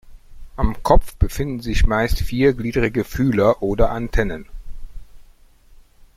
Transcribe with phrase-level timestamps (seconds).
[0.55, 4.47] Am Kopf befinden sich meist viergliedrige Fühler oder Antennen.